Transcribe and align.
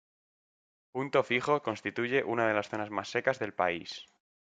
Punto 0.93 1.21
Fijo 1.21 1.61
constituye 1.61 2.23
una 2.23 2.47
de 2.47 2.55
las 2.55 2.69
zonas 2.69 2.89
más 2.89 3.07
secas 3.11 3.37
del 3.37 3.53
país. 3.53 4.03